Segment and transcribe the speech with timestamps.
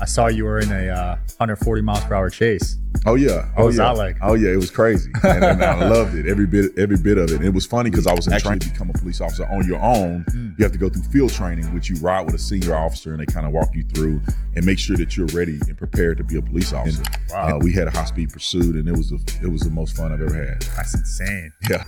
[0.00, 2.78] I saw you were in a uh, 140 miles per hour chase.
[3.06, 3.46] Oh yeah.
[3.54, 3.84] What oh was yeah.
[3.84, 4.16] that like?
[4.22, 5.10] Oh yeah, it was crazy.
[5.22, 6.26] And, and I loved it.
[6.26, 7.36] Every bit every bit of it.
[7.36, 9.80] And it was funny because I was training to become a police officer on your
[9.80, 10.24] own.
[10.30, 10.58] Mm.
[10.58, 13.20] You have to go through field training, which you ride with a senior officer and
[13.20, 14.22] they kind of walk you through
[14.56, 17.02] and make sure that you're ready and prepared to be a police officer.
[17.30, 17.56] Wow.
[17.56, 19.96] Uh, we had a high speed pursuit and it was the it was the most
[19.96, 20.62] fun I've ever had.
[20.76, 21.52] That's insane.
[21.68, 21.84] Yeah.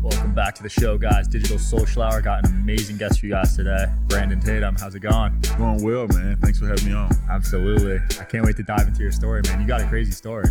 [0.00, 1.26] Welcome back to the show, guys.
[1.26, 2.22] Digital Social Hour.
[2.22, 3.86] Got an amazing guest for you guys today.
[4.06, 4.76] Brandon Tatum.
[4.76, 5.40] How's it going?
[5.58, 6.36] Going well, man.
[6.36, 7.10] Thanks for having me on.
[7.28, 7.96] Absolutely.
[8.20, 9.60] I can't wait to dive into your story, man.
[9.60, 10.46] You got a crazy story.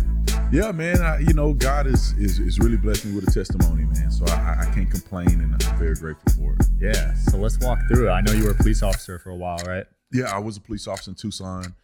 [0.52, 1.00] Yeah, man.
[1.00, 4.10] I, you know, God is, is is really blessed me with a testimony, man.
[4.10, 6.66] So I, I can't complain, and I'm very grateful for it.
[6.78, 7.14] Yeah.
[7.14, 8.10] So let's walk through it.
[8.10, 9.86] I know you were a police officer for a while, right?
[10.12, 11.74] Yeah, I was a police officer in Tucson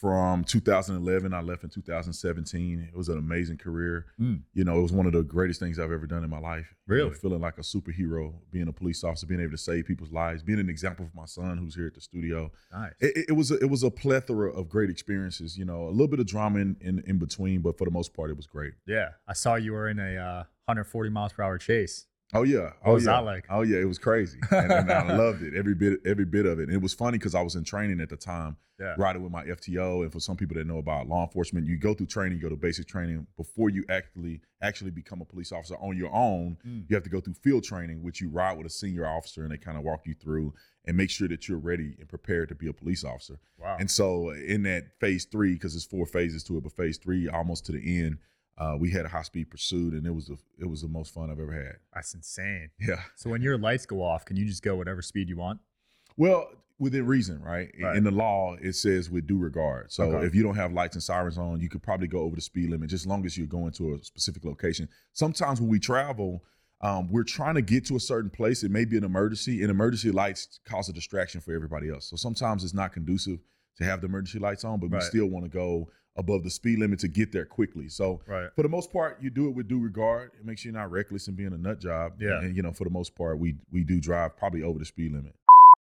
[0.00, 1.34] from 2011.
[1.34, 2.88] I left in 2017.
[2.92, 4.06] It was an amazing career.
[4.18, 4.42] Mm.
[4.54, 6.74] You know, it was one of the greatest things I've ever done in my life.
[6.88, 7.14] You know, Really?
[7.16, 10.58] feeling like a superhero, being a police officer, being able to save people's lives, being
[10.58, 12.50] an example for my son who's here at the studio.
[12.72, 12.92] Nice.
[13.00, 15.56] It, it- it was a, it was a plethora of great experiences.
[15.58, 18.14] You know, a little bit of drama in, in in between, but for the most
[18.14, 18.72] part, it was great.
[18.86, 19.10] yeah.
[19.28, 22.06] I saw you were in a uh, 140 miles per hour chase.
[22.32, 22.70] Oh yeah.
[22.84, 23.18] Oh yeah.
[23.20, 23.44] like?
[23.50, 26.58] Oh yeah, it was crazy, and, and I loved it every bit every bit of
[26.60, 26.64] it.
[26.68, 28.94] And it was funny because I was in training at the time, Yeah.
[28.96, 30.02] riding with my FTO.
[30.02, 32.48] And for some people that know about law enforcement, you go through training, you go
[32.48, 36.56] to basic training before you actually actually become a police officer on your own.
[36.66, 36.84] Mm.
[36.88, 39.50] You have to go through field training, which you ride with a senior officer, and
[39.50, 40.54] they kind of walk you through
[40.86, 43.38] and make sure that you're ready and prepared to be a police officer.
[43.58, 43.76] Wow.
[43.78, 47.28] And so in that phase three, because there's four phases to it, but phase three,
[47.28, 48.18] almost to the end,
[48.60, 51.12] uh, we had a high speed pursuit, and it was the it was the most
[51.14, 51.76] fun I've ever had.
[51.94, 52.70] That's insane.
[52.78, 53.00] Yeah.
[53.16, 55.60] So when your lights go off, can you just go whatever speed you want?
[56.16, 57.70] Well, within reason, right?
[57.74, 57.96] In- Right.
[57.96, 59.90] In the law, it says with due regard.
[59.90, 60.26] So Okay.
[60.26, 62.70] if you don't have lights and sirens on, you could probably go over the speed
[62.70, 64.88] limit, just as long as you're going to a specific location.
[65.12, 66.44] Sometimes when we travel,
[66.82, 68.62] um, we're trying to get to a certain place.
[68.62, 72.06] It may be an emergency, and emergency lights cause a distraction for everybody else.
[72.06, 73.40] So sometimes it's not conducive
[73.76, 76.78] to have the emergency lights on, but we still want to go above the speed
[76.78, 77.88] limit to get there quickly.
[77.88, 78.50] So Right.
[78.54, 80.32] for the most part, you do it with due regard.
[80.38, 82.14] It makes you not reckless and being a nut job.
[82.20, 82.40] Yeah.
[82.40, 85.12] And you know, for the most part, we we do drive probably over the speed
[85.12, 85.34] limit.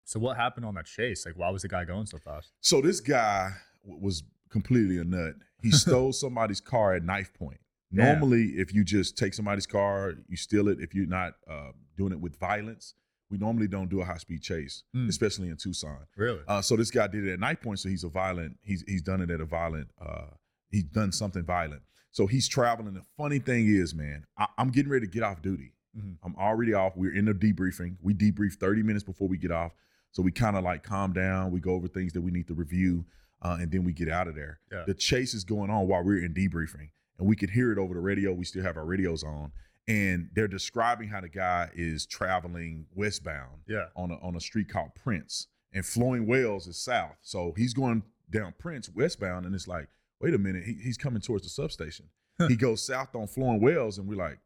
[0.06, 1.26] So what happened on that chase?
[1.26, 2.52] Like, why was the guy going so fast?
[2.62, 3.52] So this guy
[3.84, 5.36] w- was completely a nut.
[5.62, 7.60] He stole somebody's car at knife point.
[7.92, 10.80] Normally, if you just take somebody's car, you steal it.
[10.80, 12.94] If you're not uh, doing it with violence,
[13.30, 15.08] we normally don't do a high speed chase, Mm.
[15.08, 16.00] especially in Tucson.
[16.16, 16.42] Really?
[16.48, 17.80] Uh, so this guy did it at knife point.
[17.80, 18.58] So he's a violent.
[18.64, 19.90] He's he's done it at a violent.
[20.02, 20.28] Uh,
[20.70, 21.82] he's done something violent.
[22.12, 22.94] So he's traveling.
[22.96, 25.74] The funny thing is, man, I, I'm getting ready to get off duty.
[25.98, 26.18] Mhm.
[26.24, 26.94] I'm already off.
[26.96, 27.98] We're in the debriefing.
[28.02, 29.74] We debrief 30 minutes before we get off.
[30.12, 31.52] So we kind of like calm down.
[31.52, 33.06] We go over things that we need to review,
[33.44, 34.60] uh, and then we get out of there.
[34.72, 34.84] Yeah.
[34.88, 36.90] The chase is going on while we're in debriefing,
[37.20, 38.34] and we can hear it over the radio.
[38.34, 39.52] We still have our radios on,
[39.90, 43.86] and they're describing how the guy is traveling westbound Yeah.
[43.96, 47.16] on a on a street called Prince, and Flowing Wells is south.
[47.22, 49.88] So he's going down Prince westbound, and it's like,
[50.22, 52.06] wait a minute, he, he's coming towards the substation.
[52.48, 54.38] he goes south on Flowing Wells, and we're like,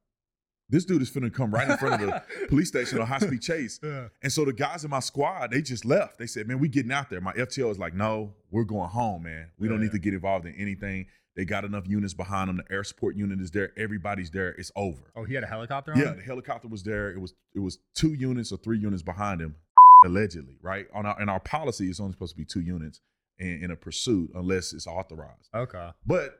[0.70, 3.42] this dude is finna come right in front of the police station on high speed
[3.42, 3.80] chase.
[3.84, 4.08] Yeah.
[4.22, 6.18] And so the guys in my squad, they just left.
[6.18, 7.22] They said, man, we getting out there.
[7.22, 9.52] My FTO is like, no, we're going home, man.
[9.58, 11.08] We don't need to get involved in anything.
[11.36, 12.58] They got enough units behind them.
[12.58, 13.72] The air support unit is there.
[13.78, 14.50] Everybody's there.
[14.50, 15.12] It's over.
[15.16, 16.00] Oh, he had a helicopter on?
[16.00, 16.18] Yeah, him?
[16.18, 17.12] the helicopter was there.
[17.12, 19.56] It was it was two units or three units behind him,
[20.06, 20.86] allegedly, right?
[20.94, 23.02] On our in our policy, it's only supposed to be two units
[23.40, 25.50] in, in a pursuit unless it's authorized.
[25.56, 25.90] Okay.
[26.06, 26.40] But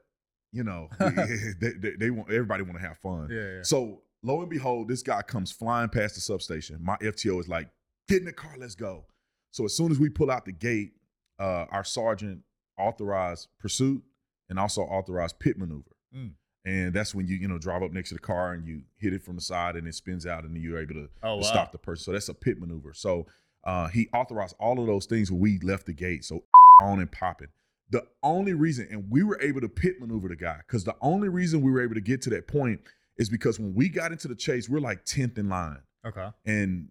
[0.52, 3.30] you know, they, they, they want everybody want to have fun.
[3.32, 3.40] Yeah.
[3.40, 3.64] yeah.
[3.64, 6.80] So lo and behold, this guy comes flying past the substation.
[6.82, 7.70] My FTO is like,
[8.08, 9.06] "Get in the car, let's go."
[9.52, 10.94] So as soon as we pull out the gate,
[11.40, 12.42] uh, our sergeant
[12.78, 14.02] authorized pursuit
[14.50, 15.92] and also authorized pit maneuver.
[16.16, 16.32] Mm.
[16.66, 19.14] And that's when you you know drive up next to the car and you hit
[19.14, 21.42] it from the side and it spins out and then you're able to, Oh, to
[21.42, 21.42] wow.
[21.42, 22.04] stop the person.
[22.06, 22.94] So that's a pit maneuver.
[22.94, 23.28] So
[23.64, 26.24] uh, he authorized all of those things when we left the gate.
[26.26, 26.46] So
[26.82, 27.50] on and popping.
[27.90, 31.30] The only reason, and we were able to pit maneuver the guy, because the only
[31.30, 32.80] reason we were able to get to that point
[33.18, 35.82] is because when we got into the chase, we're like 10th in line.
[36.06, 36.30] Okay.
[36.46, 36.90] And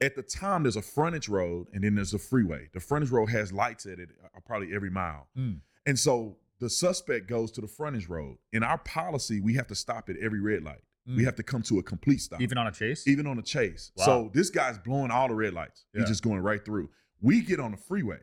[0.00, 2.68] at the time, there's a frontage road and then there's a freeway.
[2.74, 5.28] The frontage road has lights at it uh, probably every mile.
[5.36, 5.60] Mm.
[5.86, 8.36] And so the suspect goes to the frontage road.
[8.52, 10.82] In our policy, we have to stop at every red light.
[11.06, 11.24] We Mm.
[11.26, 12.40] have to come to a complete stop.
[12.40, 13.06] Even on a chase?
[13.06, 13.92] even on a chase.
[13.96, 14.04] Wow.
[14.04, 15.86] So this guy's blowing all the red lights.
[15.94, 16.00] Yeah.
[16.00, 16.90] He's just going right through.
[17.20, 18.18] We get on the freeway.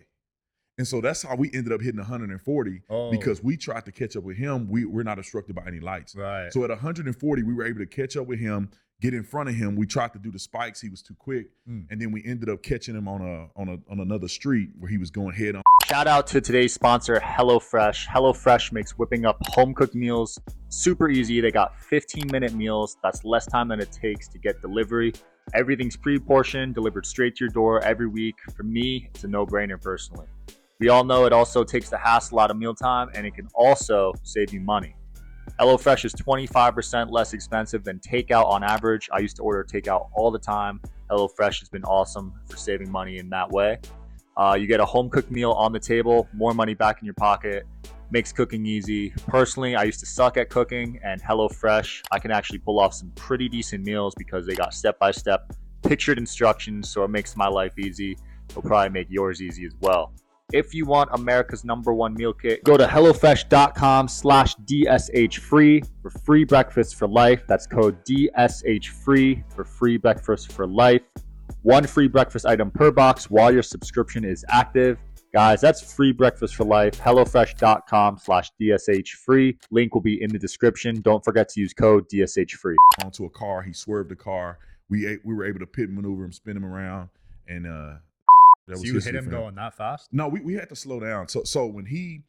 [0.78, 3.12] And so that's how we ended up hitting 140 Oh.
[3.12, 4.68] because we tried to catch up with him.
[4.70, 6.16] We, we're not obstructed by any lights.
[6.16, 6.52] Right.
[6.52, 9.56] So at 140, we were able to catch up with him, get in front of
[9.56, 9.76] him.
[9.76, 10.82] We tried to do the spikes.
[10.82, 11.48] He was too quick.
[11.70, 11.86] Mm.
[11.92, 14.90] And then we ended up catching him on a on a on another street where
[14.90, 15.62] he was going head on.
[15.86, 18.08] Shout out to today's sponsor, HelloFresh.
[18.08, 20.40] HelloFresh makes whipping up home cooked meals
[20.70, 21.40] super easy.
[21.40, 22.98] They got 15 minute meals.
[23.04, 25.14] That's less time than it takes to get delivery.
[25.54, 28.36] Everything's pre-portioned, delivered straight to your door every week.
[28.56, 30.26] For me, it's a no-brainer personally.
[30.80, 34.14] We all know it also takes the hassle out of mealtime and it can also
[34.24, 34.96] save you money.
[35.60, 39.10] HelloFresh is 25% less expensive than takeout on average.
[39.12, 40.82] I used to order takeout all the time.
[41.12, 43.80] HelloFresh has been awesome for saving money in that way.
[44.36, 47.14] Uh, you get a home cooked meal on the table, more money back in your
[47.14, 47.68] pocket,
[48.10, 49.12] makes cooking easy.
[49.28, 53.12] Personally, I used to suck at cooking, and HelloFresh, I can actually pull off some
[53.12, 55.54] pretty decent meals because they got step by step
[55.84, 58.18] pictured instructions, so it makes my life easy.
[58.50, 60.14] It'll probably make yours easy as well.
[60.52, 66.10] If you want America's number one meal kit, go to HelloFresh.com slash DSH free for
[66.10, 67.44] free breakfast for life.
[67.48, 71.02] That's code DSH free for free breakfast for life.
[71.64, 75.00] One free breakfast item per box while your subscription is active.
[75.34, 77.00] Guys, that's free breakfast for life.
[77.00, 79.58] HelloFresh.com slash DSH free.
[79.72, 81.02] Link will be in the description.
[81.02, 82.76] Don't forget to use code DSH free.
[83.04, 83.64] onto a car.
[83.64, 84.60] He swerved the car.
[84.90, 87.10] We we were able to pit maneuver him, spin him around,
[87.48, 87.94] and uh,
[88.68, 90.10] that So you hit him going that fast?
[90.12, 91.28] No, we, we had to slow down.
[91.28, 92.24] So so when he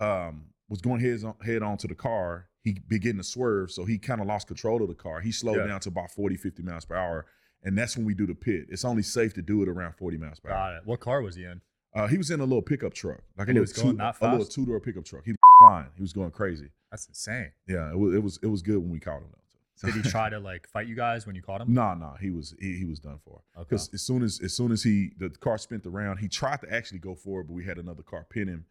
[0.00, 3.70] um was going head on head on to the car, he began to swerve.
[3.70, 5.20] So he kind of lost control of the car.
[5.20, 5.66] He slowed Yeah.
[5.66, 7.26] down to about 40, 50 miles per hour.
[7.62, 8.66] And that's when we do the pit.
[8.68, 10.56] It's only safe to do it around 40 miles per hour.
[10.72, 10.82] Got it.
[10.86, 11.60] What car was he in?
[11.94, 13.96] Uh, he was in a little pickup truck, like And a he little, was going
[13.98, 15.24] two, a little two door pickup truck.
[15.24, 15.86] He was flying.
[15.94, 16.70] He was going crazy.
[16.90, 17.52] That's insane.
[17.68, 19.38] Yeah, it was it was it was good when we caught him though.
[19.82, 21.72] Did he try to like fight you guys when you caught him?
[21.74, 23.42] No, no, he was he, he was done for.
[23.56, 23.66] Okay.
[23.70, 26.60] Because as soon as as soon as he the car spent the round, he tried
[26.62, 28.66] to actually go forward, but we had another car pin him.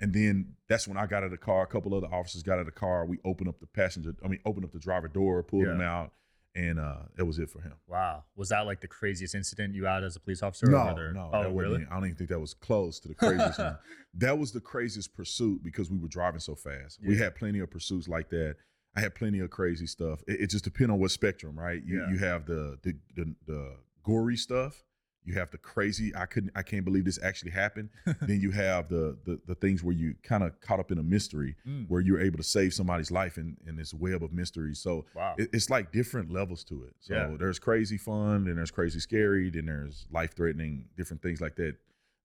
[0.00, 1.62] And then that's when I got out of the car.
[1.62, 3.04] A couple other officers got out of the car.
[3.04, 6.12] We opened up the passenger, I mean, opened up the driver door, pulled him out,
[6.54, 7.72] and uh, that was it for him.
[7.88, 8.22] Wow.
[8.36, 10.66] Was that like the craziest incident you had as a police officer?
[10.66, 11.84] No, were there- no, Oh, really?
[11.90, 13.78] I don't even think that was close to the craziest one.
[14.14, 16.98] That was the craziest pursuit because we were driving so fast.
[17.04, 18.54] We had plenty of pursuits like that.
[18.98, 20.20] I had plenty of crazy stuff.
[20.26, 21.80] It, it just depends on what spectrum, right?
[21.84, 22.10] You Yeah.
[22.10, 24.82] you have the the, the the gory stuff.
[25.24, 26.10] You have the crazy.
[26.16, 26.52] I couldn't.
[26.54, 27.90] I can't believe this actually happened.
[28.22, 31.02] then you have the the, the things where you kind of caught up in a
[31.02, 34.74] mystery, Mm, where you're able to save somebody's life in in this web of mystery.
[34.74, 35.34] So wow.
[35.38, 36.94] it, it's like different levels to it.
[37.00, 37.36] So Yeah.
[37.38, 41.76] there's crazy fun, then there's crazy scary, then there's life threatening, different things like that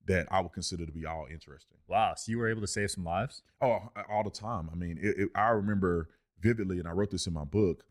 [0.05, 1.77] that I would consider to be all interesting.
[1.87, 2.13] wow.
[2.15, 3.41] So you were able to save some lives?
[3.61, 4.69] Oh, all the time.
[4.71, 6.09] I mean, it, it, I remember
[6.43, 7.85] vividly, and I wrote this in my book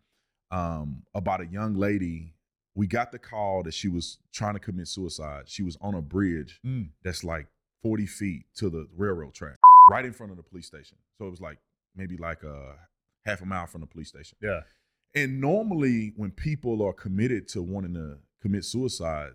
[0.51, 2.35] um, about a young lady.
[2.75, 5.45] We got the call that she was trying to commit suicide.
[5.49, 6.91] She was on a bridge Mm.
[7.03, 7.47] that's like
[7.83, 9.57] 40 feet to the railroad track,
[9.91, 10.97] right in front of the police station.
[11.19, 11.59] So it was like
[11.97, 12.77] maybe like a
[13.27, 14.39] half a mile from the police station.
[14.41, 14.61] Yeah.
[15.15, 19.33] And normally, when people are committed to wanting to commit suicide,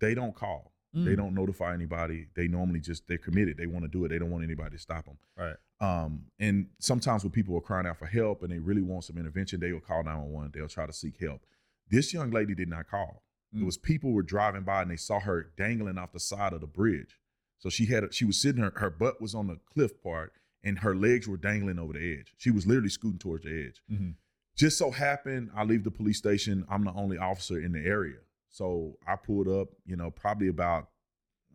[0.00, 0.72] they don't call.
[0.92, 1.16] They Mm.
[1.16, 2.28] don't notify anybody.
[2.34, 3.56] They normally just they're committed.
[3.56, 4.08] They want to do it.
[4.08, 5.18] They don't want anybody to stop them.
[5.36, 5.56] Right.
[5.80, 9.16] Um, and sometimes when people are crying out for help and they really want some
[9.16, 10.52] intervention, they will call 911.
[10.54, 11.40] They'll try to seek help.
[11.88, 13.22] This young lady did not call.
[13.54, 13.62] Mm.
[13.62, 16.60] It was people were driving by and they saw her dangling off the side of
[16.60, 17.18] the bridge.
[17.58, 20.32] So she had she was sitting her her butt was on the cliff part
[20.62, 22.34] and her legs were dangling over the edge.
[22.36, 23.80] She was literally scooting towards the edge.
[23.90, 24.14] Mhm.
[24.56, 26.64] Just so happened, I leave the police station.
[26.68, 28.18] I'm the only officer in the area.
[28.50, 30.90] So I pulled up, you know, probably about,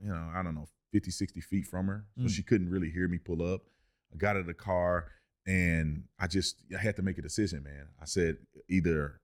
[0.02, 2.06] you know, I don't know, 50, 60 feet from her.
[2.18, 2.30] So Mm.
[2.30, 3.62] she couldn't really hear me pull up.
[4.14, 5.08] I got out of the car
[5.46, 7.88] and I just, I had to make a decision, man.
[8.02, 8.38] I said,
[8.70, 9.20] either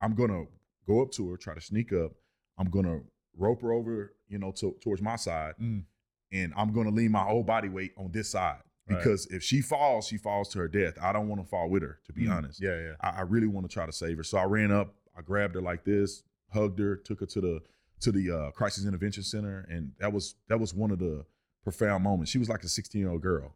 [0.00, 0.46] I'm to
[0.86, 2.12] go up to her, try to sneak up.
[2.58, 3.02] I'm to
[3.36, 5.54] rope her over, you know, to, towards my side.
[5.60, 5.84] Mm.
[6.32, 8.58] And I'm to lean my whole body weight on this side.
[8.88, 8.98] Right.
[8.98, 10.94] Because if she falls, she falls to her death.
[11.00, 12.36] I don't want to fall with her, to be Mm.
[12.36, 12.60] honest.
[12.60, 12.76] Yeah.
[12.80, 12.92] Yeah.
[13.00, 14.24] I, I really want to try to save her.
[14.24, 16.22] So I ran up, I grabbed her like this,
[16.52, 17.60] hugged her, took her to the
[18.00, 21.24] to the uh, crisis intervention center, and that was that was one of the
[21.62, 22.32] profound moments.
[22.32, 23.54] She was like a 16 year old girl,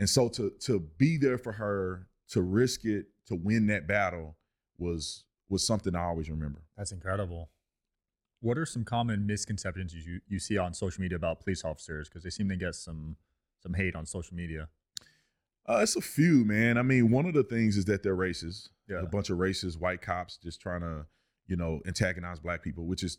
[0.00, 4.36] and so to to be there for her, to risk it, to win that battle
[4.78, 6.62] was was something I always remember.
[6.76, 7.50] That's incredible.
[8.40, 12.08] What are some common misconceptions you you see on social media about police officers?
[12.08, 13.16] Because they seem to get some
[13.62, 14.68] some hate on social media.
[15.68, 16.78] Uh, it's a few, man.
[16.78, 18.70] I mean, one of the things is that they're racist.
[18.88, 19.02] Yeah.
[19.02, 21.06] A bunch of racist white cops just trying to,
[21.46, 23.18] you know, antagonize black people, which is,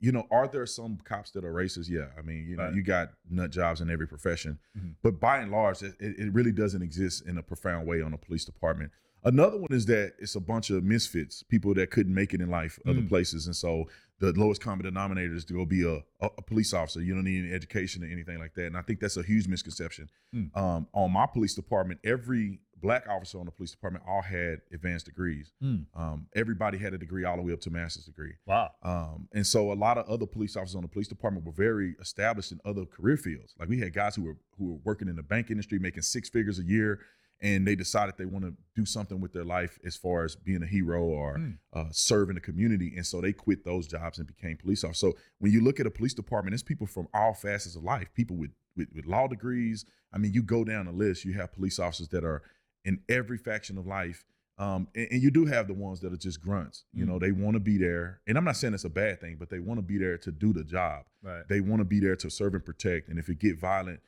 [0.00, 1.88] you know, are there some cops that are racist?
[1.88, 2.06] Yeah.
[2.18, 2.74] I mean, you know, Right.
[2.74, 4.94] you got nut jobs in every profession, Mhm.
[5.02, 8.18] but by and large, it, it really doesn't exist in a profound way on a
[8.18, 8.90] police department.
[9.22, 12.48] Another one is that it's a bunch of misfits, people that couldn't make it in
[12.48, 13.08] life other Mm.
[13.08, 13.86] places, and so
[14.18, 17.02] the lowest common denominator is to go be a, a, a police officer.
[17.02, 19.46] You don't need any education or anything like that, and I think that's a huge
[19.48, 20.08] misconception.
[20.34, 20.56] Mm.
[20.56, 25.06] Um, on my police department, every black officer on the police department all had advanced
[25.06, 25.52] degrees.
[25.62, 25.86] Mm.
[25.94, 28.34] Um, everybody had a degree all the way up to master's degree.
[28.46, 28.70] Wow.
[28.82, 31.94] Um, and so a lot of other police officers on the police department were very
[32.00, 33.54] established in other career fields.
[33.58, 36.28] Like we had guys who were who were working in the bank industry, making six
[36.28, 37.00] figures a year,
[37.42, 40.62] and they decided they want to do something with their life as far as being
[40.62, 41.50] a hero or Hmm.
[41.72, 45.00] uh, serving the community, and so they quit those jobs and became police officers.
[45.00, 48.08] So when you look at a police department, it's people from all facets of life,
[48.14, 49.84] people with with, with law degrees.
[50.12, 52.42] I mean, you go down the list, you have police officers that are
[52.84, 54.24] in every faction of life.
[54.58, 56.84] Um, and, and you do have the ones that are just grunts.
[56.92, 59.36] You know, they want to be there, and I'm not saying it's a bad thing,
[59.38, 61.04] but they want to be there to do the job.
[61.22, 61.44] Right.
[61.48, 63.08] They want to be there to serve and protect.
[63.08, 64.00] And if it get violent,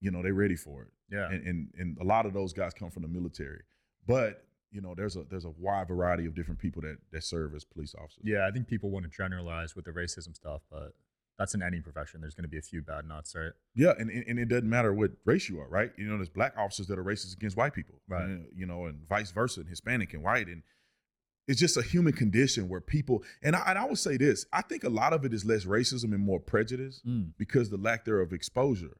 [0.00, 0.88] you know, they're ready for it.
[1.10, 1.28] yeah.
[1.30, 3.62] And, and and a lot of those guys come from the military.
[4.06, 7.54] But you know, there's a there's a wide variety of different people that that serve
[7.54, 8.24] as police officers.
[8.24, 10.94] Yeah, I think people want to generalize with the racism stuff, but
[11.38, 12.20] that's in any profession.
[12.20, 13.52] There's going to be a few bad nuts, right?
[13.74, 15.90] Yeah, and, and it doesn't matter what race you are, right?
[15.98, 18.22] You know, there's black officers that are racist against white people, Right.
[18.22, 20.62] And, you know, and vice versa, and Hispanic and white, and
[21.46, 23.22] it's just a human condition where people.
[23.42, 25.64] And I, and I would say this: I think a lot of it is less
[25.64, 27.32] racism and more prejudice Mm.
[27.36, 28.96] because the lack thereof exposure.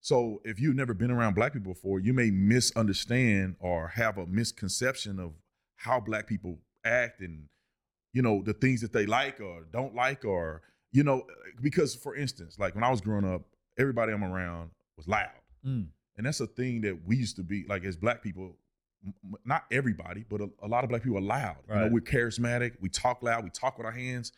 [0.00, 4.26] So if you've never been around black people before, you may misunderstand or have a
[4.26, 5.32] misconception of
[5.76, 7.44] how black people act and
[8.12, 10.62] you know the things that they like or don't like or
[10.92, 11.22] you know
[11.60, 13.42] because for instance like when i was growing up
[13.78, 15.30] everybody i'm around was loud.
[15.66, 15.86] Mm.
[16.16, 18.56] and that's a thing that we used to be like as black people
[19.04, 21.56] m- not everybody but a, a lot of black people are loud.
[21.68, 24.32] You know we're charismatic we talk loud we talk with our hands.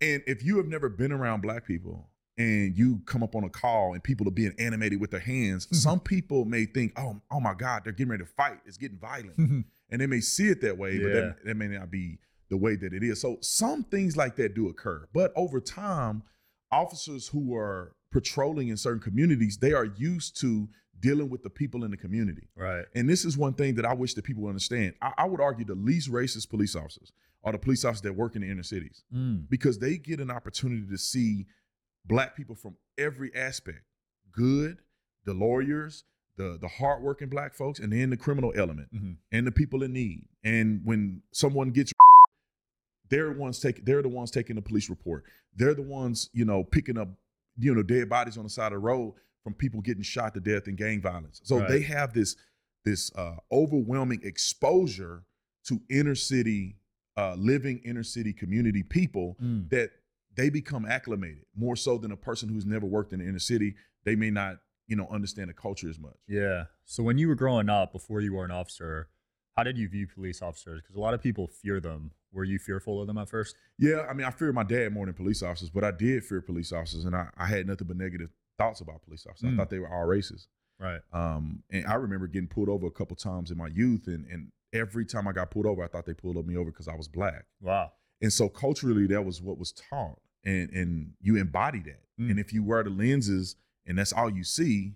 [0.00, 2.08] And if you have never been around black people
[2.38, 5.68] and you come up on a call and people are being animated with their hands
[5.82, 8.58] some people may think oh, oh my god they're getting ready to fight.
[8.64, 9.36] It's getting violent.
[9.90, 11.14] And they may see it that way, but Yeah.
[11.20, 12.18] that, that may not be
[12.52, 13.20] the way that it is.
[13.20, 16.22] So some things like that do occur, but over time,
[16.70, 20.68] officers who are patrolling in certain communities, they are used to
[21.00, 22.46] dealing with the people in the community.
[22.56, 22.84] right.
[22.94, 24.94] And this is one thing that I wish that people understand.
[25.00, 27.10] I, I would argue the least racist police officers
[27.42, 29.48] are the police officers that work in the inner cities Mm.
[29.48, 31.46] because they get an opportunity to see
[32.04, 33.80] black people from every aspect
[34.32, 34.78] good,
[35.24, 36.04] the lawyers,
[36.36, 39.16] the the hardworking black folks, and then the criminal element Mhm.
[39.32, 40.26] and the people in need.
[40.44, 41.91] And when someone gets
[43.12, 45.24] they're the ones taking they're the ones taking the police report.
[45.54, 47.08] They're the ones, you know, picking up,
[47.58, 49.14] you know, dead bodies on the side of the road
[49.44, 51.40] from people getting shot to death in gang violence.
[51.44, 51.68] So Right.
[51.68, 52.36] they have this
[52.84, 55.24] this uh, overwhelming exposure
[55.68, 56.76] to inner city
[57.16, 59.68] uh, living inner city community people Mm.
[59.70, 59.90] that
[60.34, 63.74] they become acclimated more so than a person who's never worked in the inner city.
[64.04, 64.56] They may not,
[64.88, 66.16] you know, understand the culture as much.
[66.26, 66.64] Yeah.
[66.86, 69.08] So when you were growing up, before you were an officer,
[69.56, 70.80] how did you view police officers?
[70.80, 72.10] Because a lot of people fear them.
[72.32, 73.56] Were you fearful of them at first?
[73.78, 76.40] Yeah, I mean, I fear my dad more than police officers, but I did fear
[76.40, 79.48] police officers, and I, I had nothing but negative thoughts about police officers.
[79.48, 79.56] I Mm.
[79.58, 80.46] thought they were all racist.
[80.78, 81.00] Right.
[81.12, 84.50] Um, and I remember getting pulled over a couple times in my youth, and and
[84.72, 87.06] every time I got pulled over, I thought they pulled me over because I was
[87.06, 87.44] black.
[87.60, 87.92] Wow.
[88.22, 92.00] And so culturally, that was what was taught, and and you embody that.
[92.18, 92.30] Mm.
[92.30, 93.56] And if you wear the lenses,
[93.86, 94.94] and that's all you see,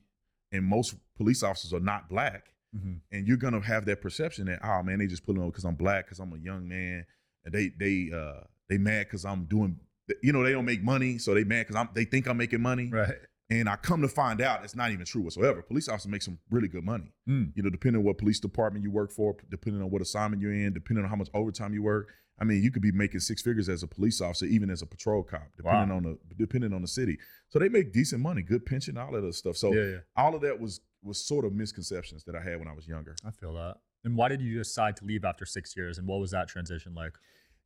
[0.50, 4.60] and most police officers are not black, hmm and you're gonna have that perception that
[4.64, 7.04] oh man, they just pulling on because I'm black, because I'm a young man,
[7.44, 9.78] and they they uh they mad because I'm doing,
[10.22, 12.60] you know, they don't make money, so they mad because I'm they think I'm making
[12.62, 13.14] money, Right.
[13.50, 15.62] and I come to find out it's not even true whatsoever.
[15.62, 17.52] Police officers make some really good money Mm.
[17.54, 20.52] you know, depending on what police department you work for, depending on what assignment you're
[20.52, 22.08] in, depending on how much overtime you work.
[22.38, 24.86] I mean, you could be making six figures as a police officer, even as a
[24.86, 25.96] patrol cop, depending Wow.
[25.96, 27.16] on the depending on the city.
[27.48, 29.56] So they make decent money, good pension, all of that stuff.
[29.56, 29.98] So yeah, yeah.
[30.16, 33.14] all of that was was sort of misconceptions that I had when I was younger.
[33.24, 33.76] I feel that.
[34.04, 35.98] And why did you decide to leave after six years?
[35.98, 37.12] And what was that transition like?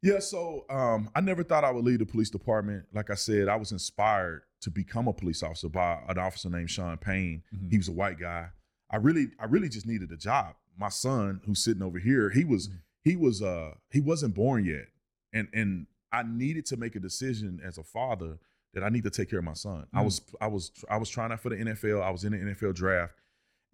[0.03, 2.87] Yeah, so um, I never thought I would leave the police department.
[2.95, 6.71] Like I said, I was inspired to become a police officer by an officer named
[6.71, 7.43] Sean Payne.
[7.55, 7.71] Mhm.
[7.71, 8.49] He was a white guy.
[8.91, 10.55] I really, I really just needed a job.
[10.79, 12.79] My son, who's sitting over here, he was, Mhm.
[13.05, 14.87] he was, uh, he wasn't born yet,
[15.35, 18.39] and and I needed to make a decision as a father
[18.75, 19.87] that I need to take care of my son.
[19.93, 20.05] I Mm.
[20.05, 22.03] was, I was, I was trying out for the NFL.
[22.03, 23.15] I was in the NFL draft,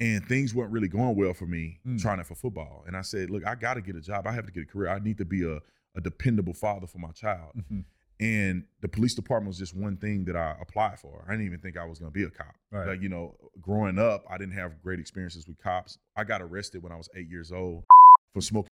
[0.01, 2.01] and things weren't really going well for me Mm.
[2.01, 2.85] trying out for football.
[2.87, 4.27] And I said, look, I got to get a job.
[4.27, 4.89] I have to get a career.
[4.89, 5.59] I need to be a,
[5.97, 7.53] a dependable father for my child.
[7.57, 7.85] Mhm.
[8.19, 11.23] And the police department was just one thing that I applied for.
[11.29, 12.55] I didn't even think I was going to be a cop.
[12.73, 12.87] Right.
[12.89, 15.99] Like, you know, growing up, I didn't have great experiences with cops.
[16.17, 17.85] I got arrested when I was eight years old
[18.33, 18.71] for smoking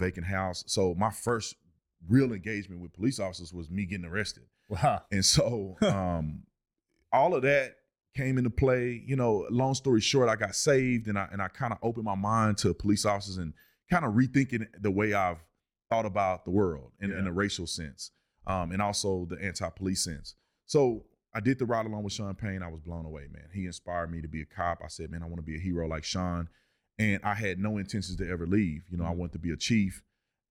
[0.00, 0.64] vacant house.
[0.66, 1.54] So my first
[2.08, 4.44] real engagement with police officers was me getting arrested.
[4.68, 5.02] Wow.
[5.10, 6.42] And so um,
[7.12, 7.76] all of that
[8.16, 9.02] came into play.
[9.06, 12.04] You know, long story short, I got saved and I and I kind of opened
[12.04, 13.52] my mind to police officers and
[13.90, 15.38] kind of rethinking the way I've
[15.90, 18.10] thought about the world in, in a racial sense.
[18.46, 20.34] Um, and also the anti-police sense.
[20.66, 21.04] So
[21.34, 22.62] I did the ride along with Sean Payne.
[22.62, 23.44] I was blown away, man.
[23.54, 24.80] He inspired me to be a cop.
[24.84, 26.48] I said, man, I want to be a hero like Sean.
[26.98, 28.82] And I had no intentions to ever leave.
[28.90, 29.16] You know, I Mhm.
[29.16, 30.02] wanted to be a chief.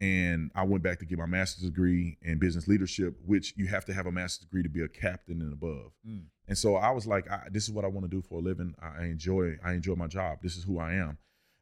[0.01, 3.85] And I went back to get my master's degree in business leadership, which you have
[3.85, 5.91] to have a master's degree to be a captain and above.
[6.07, 6.23] Mm.
[6.47, 8.41] And so I was like, I, this is what I want to do for a
[8.41, 8.73] living.
[8.81, 10.39] I, enjoy, I enjoy my job.
[10.41, 11.17] This is who I am.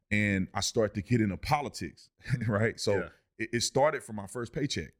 [0.09, 2.09] and I started to get into politics,
[2.47, 2.79] right?
[2.79, 3.09] So Yeah.
[3.39, 4.93] it, it started from my first paycheck.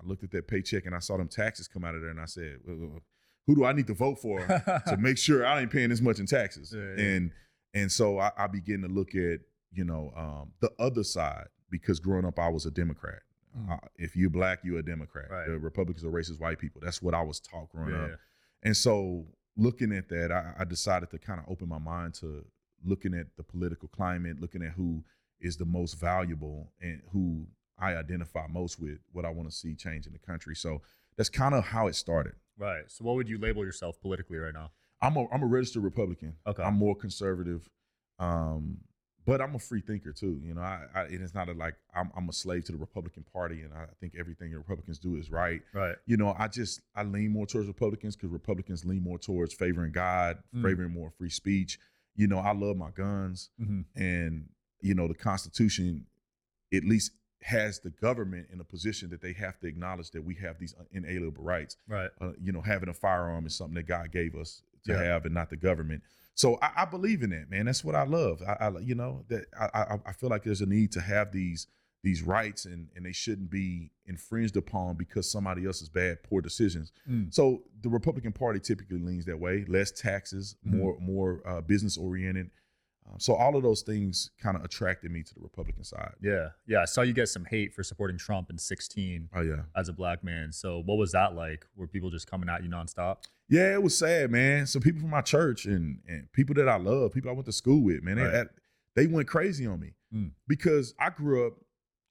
[0.00, 2.20] I looked at that paycheck and I saw them taxes come out of there, and
[2.20, 5.88] I said, "Who do I need to vote for to make sure I ain't paying
[5.88, 7.10] this much in taxes?" Yeah, yeah.
[7.14, 7.30] And
[7.74, 9.40] and so I, I began to look at
[9.72, 13.20] you know um, the other side because growing up I was a Democrat.
[13.58, 13.72] Mm.
[13.72, 15.30] Uh, if you're black, you're a Democrat.
[15.30, 15.46] Right.
[15.46, 16.80] The Republicans are racist white people.
[16.84, 18.04] That's what I was taught growing yeah.
[18.04, 18.10] up.
[18.62, 22.44] And so looking at that, I, I decided to kind of open my mind to
[22.84, 25.02] looking at the political climate, looking at who
[25.40, 27.46] is the most valuable and who
[27.78, 30.56] I identify most with, what I want to see change in the country.
[30.56, 30.82] So
[31.16, 32.34] that's kind of how it started.
[32.58, 32.84] Right.
[32.88, 34.70] So what would you label yourself politically right now?
[35.00, 36.34] I'm a I'm a registered Republican.
[36.46, 36.62] Okay.
[36.62, 37.68] I'm more conservative,
[38.18, 38.78] um,
[39.28, 40.40] but I'm a free thinker too.
[40.42, 42.78] You know, I, I it is not a, like I'm I'm a slave to the
[42.78, 45.60] Republican Party, and I think everything the Republicans do is right.
[45.74, 45.96] Right.
[46.06, 49.92] you know, I just I lean more towards Republicans because Republicans lean more towards favoring
[49.92, 50.62] God, Mm.
[50.62, 51.78] favoring more free speech.
[52.16, 54.48] You know, I love my guns, hmm and
[54.80, 56.06] you know, the Constitution
[56.72, 60.34] at least has the government in a position that they have to acknowledge that we
[60.36, 61.76] have these inalienable rights.
[61.86, 62.10] Right.
[62.20, 65.02] Uh, you know, having a firearm is something that God gave us to Yeah.
[65.02, 66.02] have, and not the government.
[66.38, 67.66] So I, I believe in that, man.
[67.66, 68.40] That's what I love.
[68.46, 71.32] I, I you know, that I, I I feel like there's a need to have
[71.32, 71.66] these
[72.04, 76.92] these rights, and and they shouldn't be infringed upon because somebody else's bad, poor decisions.
[77.10, 77.34] Mm.
[77.34, 80.74] So the Republican Party typically leans that way: less taxes, Mhm.
[80.78, 82.50] more more uh, business oriented.
[83.08, 86.12] Um, so all of those things kind of attracted me to the Republican side.
[86.20, 86.48] Yeah.
[86.66, 86.82] Yeah.
[86.82, 89.92] I saw you get some hate for supporting Trump in 16 Oh yeah, as a
[89.92, 90.52] black man.
[90.52, 91.64] So what was that like?
[91.76, 93.18] Were people just coming at you nonstop?
[93.48, 94.66] yeah, it was sad, man.
[94.66, 97.52] So people from my church and and people that I love, people I went to
[97.52, 98.34] school with, man, they Right.
[98.34, 98.48] had-
[98.94, 100.32] they went crazy on me Mm.
[100.48, 101.54] because I grew up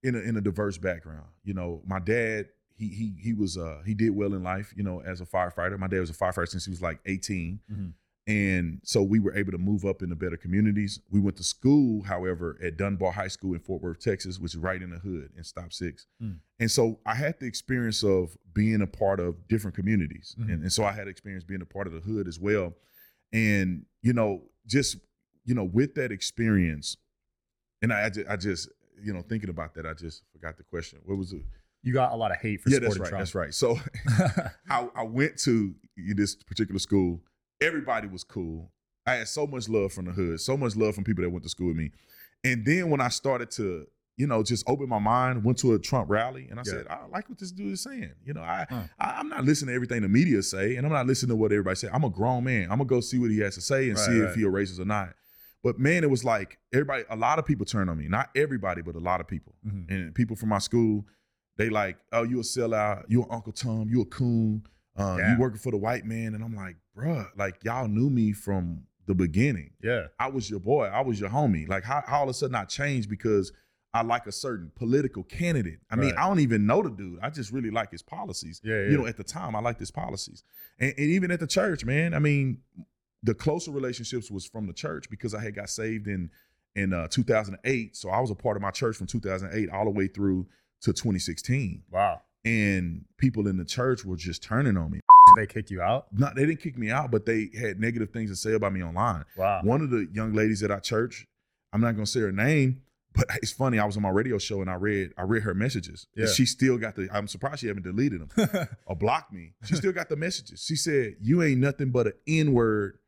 [0.03, 1.27] in a in a diverse background.
[1.43, 2.49] You know, my dad.
[2.79, 5.79] He, he he was uh he did well in life, you know, as a firefighter.
[5.79, 7.59] My dad was a firefighter since he was like 18.
[7.71, 7.93] Mhm.
[8.27, 10.99] And so we were able to move up into better communities.
[11.09, 14.57] We went to school, however, at Dunbar High School in Fort Worth, Texas, which is
[14.57, 16.07] right in the hood in Stop Six.
[16.21, 16.39] Mm.
[16.59, 20.35] And so I had the experience of being a part of different communities.
[20.37, 20.51] Mhm.
[20.51, 22.73] And, and so I had experience being a part of the hood as well.
[23.31, 24.97] And, you know, just,
[25.45, 26.97] you know, with that experience,
[27.81, 28.69] and I, I, just, I just,
[29.01, 30.99] you know, thinking about that, I just forgot the question.
[31.05, 31.43] What was it?
[31.81, 33.11] You got a lot of hate for Yeah, that's right.
[33.11, 33.53] That's right.
[33.53, 33.77] So
[34.69, 37.21] I, I went to this particular school.
[37.61, 38.71] Everybody was cool.
[39.05, 41.43] I had so much love from the hood, so much love from people that went
[41.43, 41.91] to school with me.
[42.43, 45.79] And then when I started to, you know, just open my mind, went to a
[45.79, 46.71] Trump rally, and I Yeah.
[46.71, 48.11] said, I like what this dude is saying.
[48.25, 48.83] You know, I, Huh.
[48.99, 51.51] I I'm not listening to everything the media say, and I'm not listening to what
[51.51, 51.89] everybody say.
[51.91, 52.63] I'm a grown man.
[52.63, 54.29] I'm gonna go see what he has to say and Right, see right.
[54.29, 55.13] if he a racist or not.
[55.63, 58.07] But man, it was like everybody, a lot of people turned on me.
[58.07, 59.55] Not everybody, but a lot of people.
[59.65, 59.89] Mhm.
[59.89, 61.05] And people from my school,
[61.57, 64.63] they like, oh, you a sellout, you an Uncle Tom, you a coon,
[64.97, 65.33] uh, Yeah.
[65.33, 66.33] you working for the white man.
[66.35, 69.71] And I'm like, bruh, like y'all knew me from the beginning.
[69.81, 70.07] Yeah.
[70.19, 71.67] I was your boy, I was your homie.
[71.67, 73.51] Like how, how all of a sudden I changed because
[73.93, 75.79] I like a certain political candidate.
[75.89, 77.19] I mean, I don't even know the dude.
[77.21, 78.59] I just really like his policies.
[78.63, 78.81] Yeah.
[78.83, 78.89] Yeah.
[78.91, 80.43] You know, at the time, I liked his policies.
[80.77, 82.59] And, and even at the church, man, I mean,
[83.23, 86.29] the closer relationships was from the church because I had got saved in
[86.75, 87.95] in uh, 2008.
[87.95, 90.45] So I was a part of my church from 2008 all the way through
[90.81, 91.81] to 2016.
[91.89, 92.21] wow.
[92.45, 94.99] And people in the church were just turning on me.
[95.35, 96.07] Did they kick you out?
[96.13, 98.83] Not they didn't kick me out, but they had negative things to say about me
[98.83, 99.25] online.
[99.35, 99.61] Wow.
[99.63, 101.27] One of the young ladies at our church,
[101.73, 102.81] I'm not gonna say her name,
[103.13, 103.79] but it's funny.
[103.79, 106.07] I was on my radio show and I read I read her messages.
[106.15, 106.27] Yeah.
[106.27, 107.09] she still got the.
[107.11, 109.53] I'm surprised she haven't deleted them or blocked me.
[109.65, 110.63] She still got the messages.
[110.63, 112.99] She said, "You ain't nothing but an N word,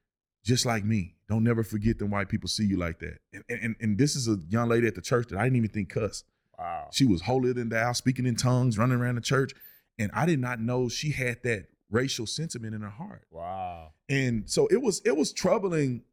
[0.44, 1.16] just like me.
[1.30, 4.28] Don't never forget them white people see you like that." And, and and this is
[4.28, 6.24] a young lady at the church that I didn't even think cuss.
[6.60, 6.90] Wow.
[6.92, 9.54] She was holier than thou, speaking in tongues, running around the church,
[9.98, 13.26] and I did not know she had that racial sentiment in her heart.
[13.32, 13.94] Wow.
[14.10, 16.04] And so it was it was troubling,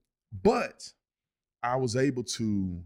[0.42, 0.92] but
[1.62, 2.82] I was able to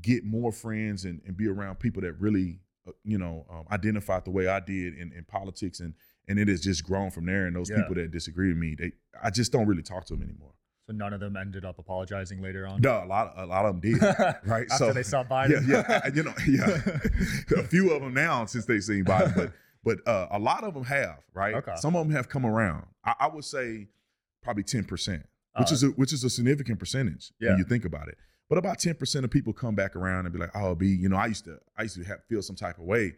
[0.00, 4.24] get more friends and, and be around people that really, uh, you know, um, identified
[4.24, 5.94] the way I did in, in politics, and
[6.28, 7.46] and it has just grown from there.
[7.46, 7.76] And those Yeah.
[7.76, 8.92] people that disagree with me, they
[9.22, 10.52] I just don't really talk to them anymore.
[10.86, 12.80] So none of them ended up apologizing later on.
[12.82, 14.02] No, a lot a lot of them did.
[14.44, 14.66] right?
[14.70, 15.66] After So- they saw Biden.
[15.66, 16.80] yeah, you know, yeah.
[17.60, 20.74] a few of them now since they've seen Biden, but but uh, a lot of
[20.74, 21.54] them have, right?
[21.54, 21.72] Okay.
[21.76, 22.86] Some of them have come around.
[23.04, 23.88] I, I would say
[24.42, 25.24] probably ten percent,
[25.58, 27.50] which Uh, is a, which is a significant percentage Yeah.
[27.50, 28.18] when you think about it.
[28.50, 31.08] But about ten percent of people come back around and be like, "Oh, B, you
[31.08, 33.14] know, I used to I used to have, feel some type of way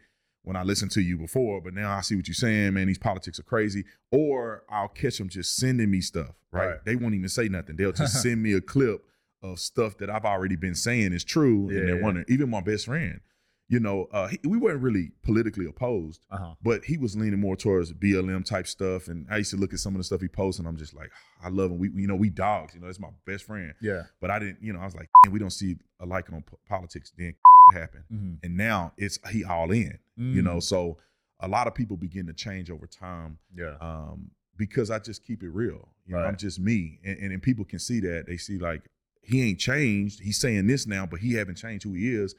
[0.47, 2.87] when I listened to you before, but now I see what you're saying, man.
[2.87, 6.67] These politics are crazy." Or I'll catch them just sending me stuff, right?
[6.69, 6.85] Right.
[6.85, 7.77] They won't even say nothing.
[7.77, 9.05] They'll just send me a clip
[9.43, 12.03] of stuff that I've already been saying is true, Yeah, and they're yeah.
[12.03, 12.27] wondering.
[12.29, 13.21] Even my best friend,
[13.69, 16.55] you know, uh, he, we weren't really politically opposed, Uh huh.
[16.63, 19.09] but he was leaning more towards BLM type stuff.
[19.09, 20.95] And I used to look at some of the stuff he posted, and I'm just
[20.95, 21.11] like,
[21.43, 21.79] I love him.
[21.79, 22.75] We, you know, we dogs.
[22.75, 23.75] You know, that's my best friend.
[23.83, 24.05] Yeah.
[24.21, 26.59] But I didn't, you know, I was like, we don't see a like on po-
[26.69, 27.13] politics.
[27.19, 27.35] Then
[27.73, 28.35] happened, Mm-hmm.
[28.45, 29.99] and now it's he all in.
[30.19, 30.97] You know, so
[31.41, 33.75] a lot of people begin to change over time Yeah.
[33.83, 35.91] um, because I just keep it real.
[36.07, 38.25] You know, I'm just me, and, and and people can see that.
[38.27, 38.89] They see like
[39.21, 40.21] he ain't changed.
[40.23, 42.35] He's saying this now, but he haven't changed who he is.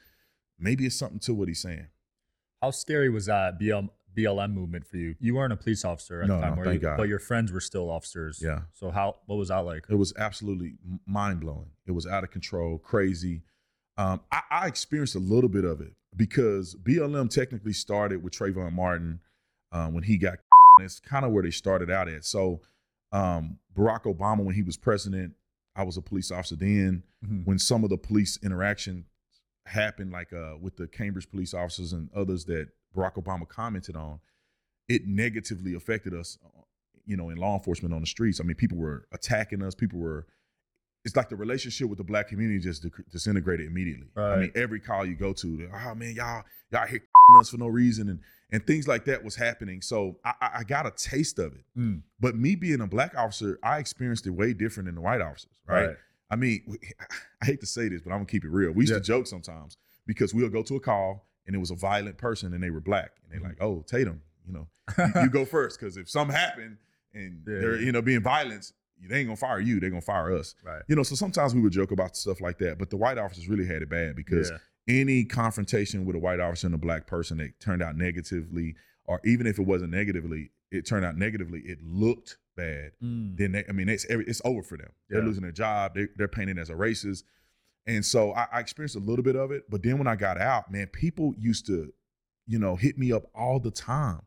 [0.58, 1.86] Maybe it's something to what he's saying.
[2.60, 3.86] How scary was that BL,
[4.16, 5.14] BLM movement for you?
[5.20, 6.88] You weren't a police officer at No, the time, no, were thank you?
[6.88, 6.96] God.
[6.96, 8.40] But your friends were still officers.
[8.42, 8.62] Yeah.
[8.72, 9.18] So how?
[9.26, 9.84] What was that like?
[9.88, 11.70] It was absolutely mind blowing.
[11.86, 13.42] It was out of control, crazy.
[13.98, 18.72] Um, I, I experienced a little bit of it because BLM technically started with Trayvon
[18.72, 19.20] Martin
[19.72, 20.38] um, when he got.
[20.80, 22.24] It's kind of where they started out at.
[22.24, 22.60] So
[23.10, 25.34] um, Barack Obama, when he was president,
[25.74, 27.02] I was a police officer then.
[27.26, 27.44] Mhm.
[27.44, 29.06] When some of the police interaction
[29.66, 34.20] happened, like uh, with the Cambridge police officers and others that Barack Obama commented on,
[34.88, 36.62] it negatively affected us, uh,
[37.04, 38.40] you know, in law enforcement on the streets.
[38.40, 39.74] I mean, people were attacking us.
[39.74, 40.26] People were.
[41.04, 44.08] It's like the relationship with the black community just disintegrated immediately.
[44.16, 47.00] I mean, every call you go to, oh man, y'all y'all here
[47.40, 49.80] us for no reason, and and things like that was happening.
[49.82, 51.64] So I, I- got a taste of it.
[51.78, 52.02] Mm.
[52.18, 55.52] But me being a black officer, I experienced it way different than the white officers,
[55.66, 55.90] right?
[56.30, 56.62] I mean,
[57.42, 58.72] I hate to say this, but I'm gonna keep it real.
[58.72, 58.98] We used Yeah.
[58.98, 62.52] to joke sometimes because we'll go to a call and it was a violent person
[62.54, 63.50] and they were black and they're Mhm.
[63.52, 64.68] like, "Oh, Tatum, you know,
[65.14, 66.78] you, you go first because if something happened
[67.14, 67.86] and Yeah, they're yeah.
[67.86, 68.72] you know being violent,
[69.08, 69.80] they ain't gonna fire you.
[69.80, 70.54] They're gonna fire us.
[70.64, 70.82] Right.
[70.88, 72.78] You know, so sometimes we would joke about stuff like that.
[72.78, 74.58] But the white officers really had it bad because yeah.
[75.00, 79.20] any confrontation with a white officer and a black person that turned out negatively, or
[79.24, 81.60] even if it wasn't negatively, it turned out negatively.
[81.60, 83.36] It looked bad Mm.
[83.36, 84.90] then they, I mean, it's every, it's over for them.
[85.08, 85.26] They're Yeah.
[85.26, 85.94] losing their job.
[85.94, 87.22] They, they're painted as a racist,
[87.86, 89.70] and so I, I experienced a little bit of it.
[89.70, 91.92] But then when I got out, man, people used to,
[92.48, 94.22] you know, hit me up all the time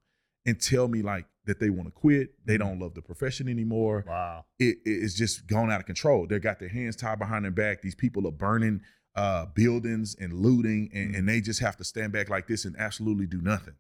[0.45, 2.33] and tell me like that they want to quit.
[2.45, 2.59] They Mhm.
[2.59, 4.03] don't love the profession anymore.
[4.07, 4.45] Wow.
[4.59, 6.27] It, it's just gone out of control.
[6.27, 7.81] They got their hands tied behind their back.
[7.81, 8.81] These people are burning
[9.13, 11.17] uh, buildings and looting, and, Mhm.
[11.17, 13.73] and they just have to stand back like this and absolutely do nothing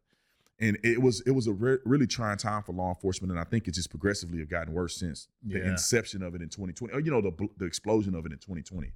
[0.59, 3.43] and it was it was a re- really trying time for law enforcement, and I
[3.45, 5.71] think it just progressively have gotten worse since the Yeah.
[5.71, 6.93] inception of it in 2020.
[6.93, 8.91] Or you know, the the explosion of it in 2020.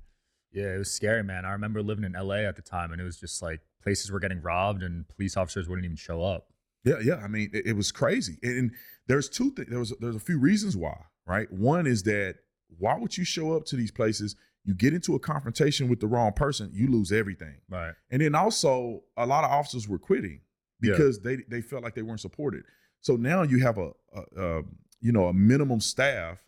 [0.51, 1.43] Yeah, it was scary, man.
[1.45, 4.19] I remember living in LA at the time, and it was just like places were
[4.19, 6.51] getting robbed, and police officers wouldn't even show up.
[6.85, 7.15] Yeah, yeah.
[7.15, 8.71] I mean, it, it was crazy, and, and
[9.07, 9.69] there's two things.
[9.69, 10.95] There was there's a few reasons why.
[11.27, 11.51] Right.
[11.51, 12.35] One is that
[12.77, 14.35] why would you show up to these places?
[14.63, 17.55] You get into a confrontation with the wrong person, you lose everything.
[17.69, 17.93] Right.
[18.11, 20.41] And then also, a lot of officers were quitting
[20.81, 20.91] Yeah.
[20.93, 22.63] because they they felt like they weren't supported.
[23.01, 24.21] So now you have a, a,
[24.59, 24.61] a
[25.01, 26.43] you know a minimum staff,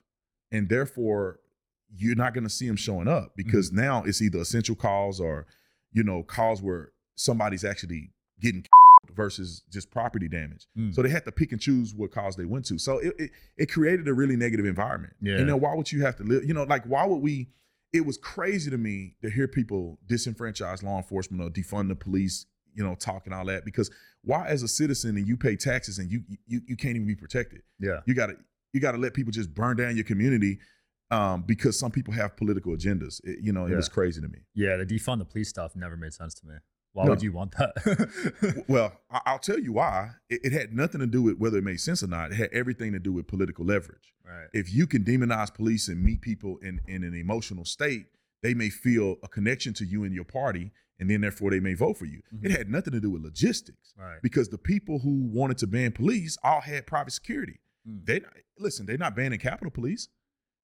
[0.51, 1.39] and therefore
[1.95, 3.79] you're not going to see them showing up because Mm-hmm.
[3.81, 5.47] now it's either essential calls or
[5.91, 8.63] you know calls where somebody's actually getting
[9.17, 10.67] versus just property damage.
[10.77, 10.93] Mm.
[10.95, 12.77] So they had to pick and choose what calls they went to.
[12.77, 15.13] So it, it it created a really negative environment.
[15.21, 15.39] Yeah.
[15.39, 16.45] You know why would you have to live?
[16.45, 17.49] You know, like why would we?
[17.91, 22.45] It was crazy to me to hear people disenfranchise law enforcement or defund the police.
[22.75, 23.89] You know, talking all that because
[24.23, 27.15] why, as a citizen, and you pay taxes and you you you can't even be
[27.15, 27.63] protected.
[27.79, 28.01] Yeah.
[28.05, 28.35] You got to
[28.71, 30.59] you got to let people just burn down your community
[31.09, 33.19] um, because some people have political agendas.
[33.23, 33.77] It- you know, it Yeah.
[33.77, 34.39] was crazy to me.
[34.53, 34.77] Yeah.
[34.77, 36.55] The defund the police stuff never made sense to me.
[36.97, 37.11] Why No.
[37.11, 38.63] would you want that?
[38.67, 40.11] Well, I'll tell you why.
[40.31, 42.31] It, it had nothing to do with whether it made sense or not.
[42.31, 44.13] It had everything to do with political leverage.
[44.25, 44.47] right.
[44.51, 48.07] If you can demonize police and meet people in, in an emotional state,
[48.41, 51.75] they may feel a connection to you and your party, and then therefore they may
[51.75, 52.23] vote for you.
[52.41, 52.57] It Mhm.
[52.57, 54.19] had nothing to do with logistics Right.
[54.23, 57.59] because the people who wanted to ban police all had private security.
[57.87, 58.05] Mm.
[58.07, 58.21] They
[58.57, 58.87] listen.
[58.87, 60.09] They're not banning Capitol Police.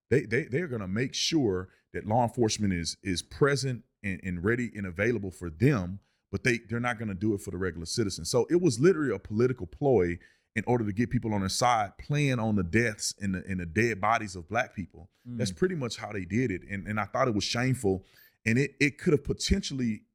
[0.09, 4.43] They they they're going to make sure that law enforcement is is present and, and
[4.43, 5.99] ready and available for them.
[6.33, 8.25] But they they're not going to do it for the regular citizen.
[8.25, 10.17] So it was literally a political ploy
[10.55, 13.59] in order to get people on their side, playing on the deaths and the and
[13.59, 15.09] the dead bodies of black people.
[15.25, 15.57] That's Mm.
[15.57, 18.03] pretty much how they did it, and and I thought it was shameful,
[18.47, 20.05] and it it could have potentially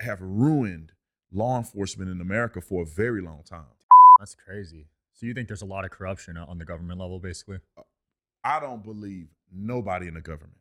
[0.00, 0.92] have ruined
[1.32, 3.64] law enforcement in America for a very long time.
[4.18, 4.86] That's crazy.
[5.14, 7.58] So you think there's a lot of corruption on the government level, basically?
[8.44, 10.58] I don't believe nobody in the government.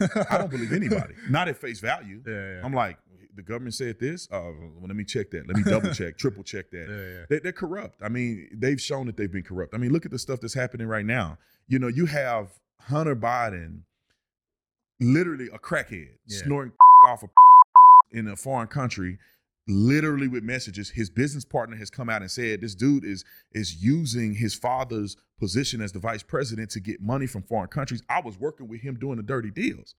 [0.30, 2.22] I don't believe anybody, not at face value.
[2.26, 2.32] Yeah.
[2.34, 2.60] Yeah.
[2.64, 2.98] I'm like,
[3.38, 4.28] the government said this.
[4.30, 4.40] Uh,
[4.76, 5.46] well, let me check that.
[5.48, 6.86] Let me double check, triple check that.
[6.88, 7.18] yeah.
[7.20, 7.24] Yeah.
[7.30, 7.98] They, they're corrupt.
[8.02, 9.74] I mean, they've shown that they've been corrupt.
[9.74, 11.38] I mean, look at the stuff that's happening right now.
[11.68, 12.50] You know, you have
[12.82, 13.80] Hunter Biden,
[15.00, 16.38] literally a crackhead, Yeah.
[16.44, 16.72] snorting
[17.06, 17.28] off a
[18.10, 19.18] in a foreign country,
[19.66, 20.90] literally with messages.
[20.90, 25.16] His business partner has come out and said this dude is is using his father's
[25.38, 28.02] position as the vice president to get money from foreign countries.
[28.08, 29.94] I was working with him doing the dirty deals.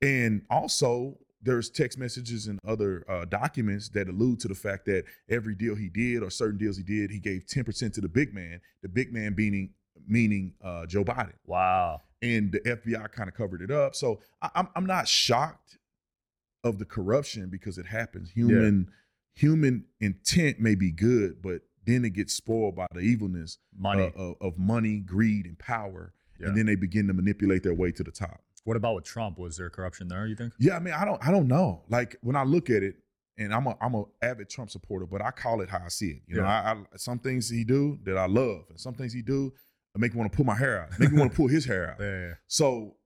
[0.00, 5.04] And also there's text messages and other uh, documents that allude to the fact that
[5.28, 8.32] every deal he did or certain deals he did, he gave 10% to the big
[8.32, 9.70] man, the big man meaning
[10.08, 11.34] meaning uh, Joe Biden.
[11.46, 12.00] Wow.
[12.22, 13.94] And the FBI kind of covered it up.
[13.94, 15.78] So I, I'm I'm not shocked
[16.64, 18.30] of the corruption because it happens.
[18.30, 18.88] Human
[19.34, 24.12] human intent may be good, but then it gets spoiled by the evilness Money.
[24.16, 26.48] uh, of, of money, greed, and power, Yeah.
[26.48, 28.40] and then they begin to manipulate their way to the top.
[28.64, 29.38] What about with Trump?
[29.38, 30.26] Was there corruption there?
[30.26, 30.52] You think?
[30.58, 31.82] Yeah, I mean, I don't, I don't know.
[31.88, 32.96] Like when I look at it,
[33.38, 36.10] and I'm a, I'm a avid Trump supporter, but I call it how I see
[36.10, 36.22] it.
[36.26, 39.22] You know, I, I some things he do that I love, and some things he
[39.22, 39.52] do
[39.92, 41.64] that make me want to pull my hair out, make me want to pull his
[41.64, 41.96] hair out.
[41.98, 42.06] Yeah.
[42.06, 42.34] yeah, yeah.
[42.46, 42.96] So,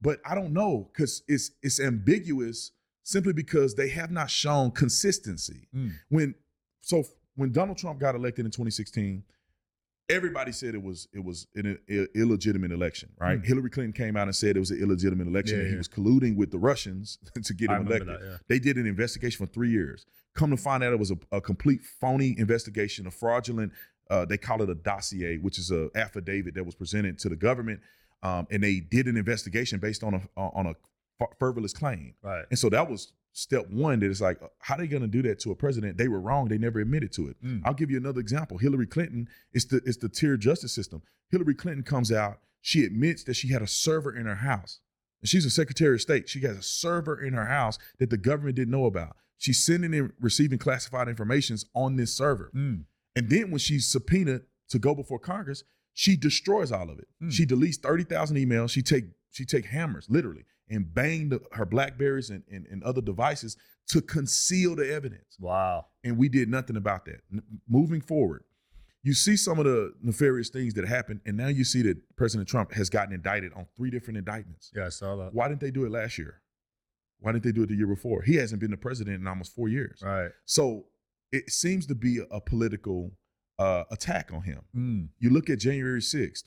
[0.00, 2.72] but I don't know because it's it's ambiguous
[3.04, 5.68] simply because they have not shown consistency.
[5.74, 5.92] Mm.
[6.08, 6.34] When
[6.80, 7.04] so
[7.36, 9.22] when Donald Trump got elected in 2016,
[10.08, 11.78] everybody said it was it was an
[12.14, 13.40] illegitimate election, right?
[13.40, 13.50] Mm.
[13.50, 15.58] Election Clinton came out and said it was an illegitimate election.
[15.58, 18.08] Yeah, and he was colluding with the Russians to get him elected.
[18.08, 18.20] that.
[18.22, 18.36] Yeah.
[18.48, 20.06] They did an investigation for three years.
[20.34, 23.72] Come to find out, it was a, a complete phony investigation, a fraudulent.
[24.10, 27.36] Uh, they call it a dossier, which is a affidavit that was presented to the
[27.36, 27.80] government,
[28.22, 30.74] um, and they did an investigation based on a on a
[31.38, 32.14] frivolous claim.
[32.22, 32.44] Right.
[32.50, 34.00] And so that was step one.
[34.00, 35.98] That it's like, how are they going to do that to a president?
[35.98, 36.48] They were wrong.
[36.48, 37.36] They never admitted to it.
[37.44, 37.62] Mm.
[37.64, 38.58] I'll give you another example.
[38.58, 41.02] Hillary Clinton it's the it's the tier justice system.
[41.30, 42.38] Hillary Clinton comes out.
[42.60, 44.80] She admits that she had a server in her house.
[45.20, 46.28] And she's a Secretary of State.
[46.28, 49.16] She has a server in her house that the government didn't know about.
[49.38, 52.50] She's sending and receiving classified informations on this server.
[52.54, 52.84] Mm.
[53.14, 55.62] And then when she's subpoenaed to go before Congress,
[55.94, 57.08] she destroys all of it.
[57.20, 57.30] Hmm.
[57.30, 58.70] She deletes 30,000 emails.
[58.70, 63.56] She take she take hammers, literally, and banged her Blackberries and, and, and other devices
[63.88, 65.36] to conceal the evidence.
[65.38, 65.86] Wow.
[66.02, 67.20] And we did nothing about that.
[67.32, 68.42] N- moving forward,
[69.02, 72.48] you see some of the nefarious things that happened, and now you see that President
[72.48, 74.72] Trump has gotten indicted on three different indictments.
[74.74, 75.32] Yeah, I saw that.
[75.32, 76.42] Why didn't they do it last year?
[77.20, 78.22] Why didn't they do it the year before?
[78.22, 80.02] He hasn't been the president in almost four years.
[80.04, 80.30] Right.
[80.44, 80.86] So
[81.30, 83.12] it seems to be a, a political
[83.58, 84.60] uh, attack on him.
[84.76, 85.08] Mm.
[85.18, 86.44] You look at January 6th,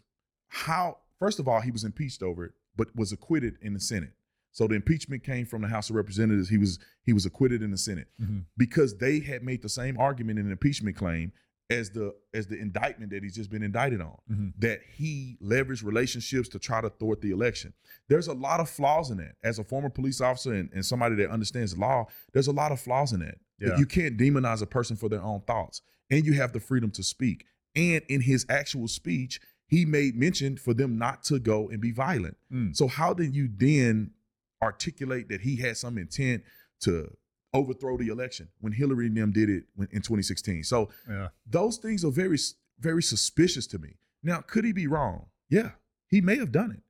[0.49, 4.13] how, first of all, he was impeached over it, but was acquitted in the Senate.
[4.51, 6.49] So the impeachment came from the House of Representatives.
[6.49, 8.45] He was he was acquitted in the Senate Mhm.
[8.57, 11.31] because they had made the same argument in an impeachment claim
[11.69, 14.53] as the as the indictment that he's just been indicted on Mhm.
[14.57, 17.73] that he leveraged relationships to try to thwart the election.
[18.07, 19.35] There's a lot of flaws in that.
[19.43, 22.71] As a former police officer and, and somebody that understands the law, there's a lot
[22.71, 23.37] of flaws in that.
[23.59, 23.77] Yeah.
[23.77, 25.81] You can't demonize a person for their own thoughts.
[26.09, 27.45] And you have the freedom to speak.
[27.75, 29.39] And in his actual speech,
[29.69, 32.35] he made mention for them not to go and be violent.
[32.51, 32.75] Mm.
[32.75, 34.11] So how did you then
[34.61, 36.43] articulate that he had some intent
[36.81, 37.15] to
[37.53, 40.63] overthrow the election when Hillary and them did it in 2016?
[40.63, 41.29] So Yeah.
[41.45, 42.37] those things are very
[42.79, 43.97] very suspicious to me.
[44.23, 45.25] Now, could he be wrong?
[45.49, 45.71] Yeah,
[46.07, 46.81] he may have done it.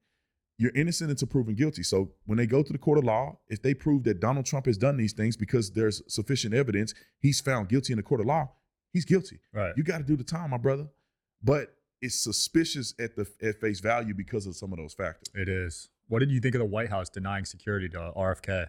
[0.59, 1.81] You're innocent until proven guilty.
[1.81, 4.67] So when they go to the court of law, if they prove that Donald Trump
[4.67, 8.27] has done these things because there's sufficient evidence, he's found guilty in the court of
[8.27, 8.49] law,
[8.91, 9.39] he's guilty.
[9.51, 9.73] Right.
[9.77, 10.87] You got to do the time, my brother.
[11.41, 15.29] But it's suspicious at the at face value because of some of those factors.
[15.33, 15.89] It is.
[16.07, 18.67] What did you think of the White House denying security to RFK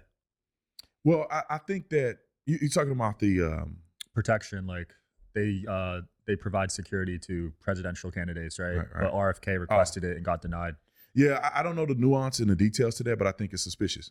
[1.05, 3.77] Well, I, I think that you, you're talking about the um,
[4.15, 4.67] protection?
[4.67, 4.93] Like
[5.35, 8.77] they uh they provide security to presidential candidates, right?
[8.77, 9.03] Right, right.
[9.03, 10.75] But RFK requested it and got denied.
[11.15, 13.53] Yeah, I, I don't know the nuance and the details to that, but I think
[13.53, 14.11] it's suspicious.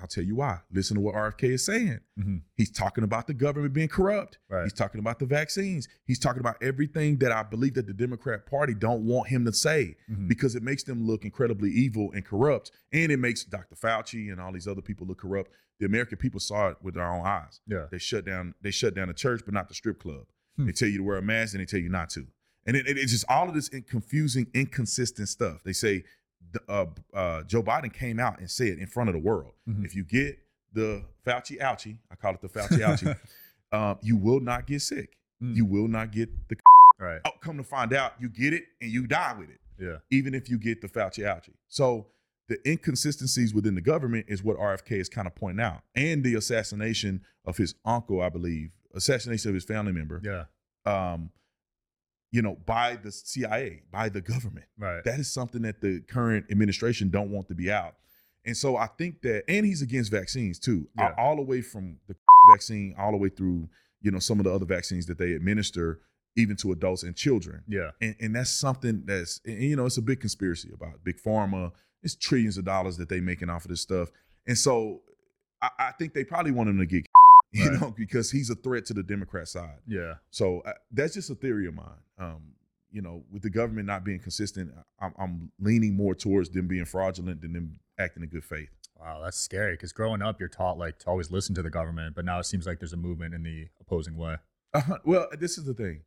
[0.00, 0.58] I'll tell you why.
[0.72, 2.00] Listen to what RFK is saying.
[2.18, 2.42] Mhm.
[2.56, 4.38] He's talking about the government being corrupt.
[4.48, 4.62] Right.
[4.64, 5.88] He's talking about the vaccines.
[6.04, 9.52] He's talking about everything that I believe that the Democrat Party don't want him to
[9.52, 10.28] say Mhm.
[10.28, 13.74] because it makes them look incredibly evil and corrupt, and it makes Dr.
[13.76, 15.50] Fauci and all these other people look corrupt.
[15.80, 17.60] The American people saw it with their own eyes.
[17.66, 17.86] Yeah.
[17.90, 18.54] They shut down.
[18.62, 20.26] They shut down the church, but not the strip club.
[20.56, 20.66] Hmm.
[20.66, 22.26] They tell you to wear a mask, and they tell you not to.
[22.66, 25.62] And it, it- it's just all of this confusing, inconsistent stuff.
[25.64, 26.04] They say
[26.68, 29.84] uh, uh, Joe Biden came out and said in front of the world, Mhm.
[29.84, 30.38] if you get
[30.72, 33.16] the Fauci ouchie, I call it the Fauci ouchie,
[33.72, 35.16] um, you will not get sick.
[35.42, 35.56] Mm.
[35.56, 36.56] You will not get the.
[36.98, 37.20] Right.
[37.24, 39.96] Oh, come to find out, you get it and you die with it, Yeah.
[40.10, 41.54] even if you get the Fauci ouchie.
[41.68, 42.08] So
[42.48, 46.34] the inconsistencies within the government is what RFK is kind of pointing out, and the
[46.34, 50.44] assassination of his uncle, I believe, assassination of his family member, Yeah.
[50.86, 51.30] um,
[52.34, 54.66] you know, by the CIA, by the government.
[54.76, 55.04] Right.
[55.04, 57.94] That is something that the current administration don't want to be out.
[58.44, 61.14] And so I think that, and he's against vaccines too, all- Yeah.
[61.16, 62.16] all the way from the
[62.52, 63.68] vaccine, all the way through,
[64.02, 66.00] you know, some of the other vaccines that they administer,
[66.36, 67.62] even to adults and children.
[67.68, 67.90] yeah.
[68.00, 71.70] And, and that's something that's, and, you know, it's a big conspiracy about big pharma.
[72.02, 74.08] It's trillions of dollars that they making off of this stuff.
[74.48, 75.02] And so
[75.62, 77.06] I, I think they probably want him to get,
[77.64, 77.80] you Right.
[77.80, 79.78] know, because he's a threat to the Democrat side.
[79.86, 80.14] Yeah.
[80.30, 82.02] So uh, that's just a theory of mine.
[82.18, 82.42] Um,
[82.90, 86.84] you know, with the government not being consistent, I'm, I'm leaning more towards them being
[86.84, 88.68] fraudulent than them acting in good faith.
[88.98, 89.74] Wow, that's scary.
[89.74, 92.44] Because growing up, you're taught like to always listen to the government, but now it
[92.44, 94.36] seems like there's a movement in the opposing way.
[94.72, 96.02] Uh, well, this is the thing.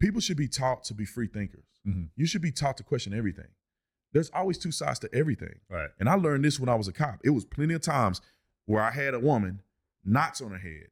[0.00, 1.66] People should be taught to be free thinkers.
[1.86, 2.10] Mhm.
[2.16, 3.48] You should be taught to question everything.
[4.12, 5.60] There's always two sides to everything.
[5.68, 5.90] Right.
[6.00, 7.20] And I learned this when I was a cop.
[7.24, 8.20] It was plenty of times
[8.66, 9.60] where I had a woman,
[10.08, 10.88] knots on her head,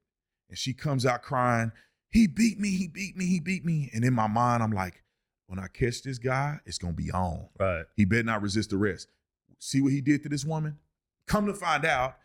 [0.48, 1.72] and she comes out crying,
[2.10, 3.90] He beat me, he beat me, he beat me.
[3.92, 5.02] And in my mind, I'm like,
[5.46, 7.48] when I catch this guy, it's gonna be on.
[7.58, 7.84] Right.
[7.96, 9.08] He better not resist arrest.
[9.58, 10.78] See what he did to this woman?
[11.26, 12.16] Come to find out,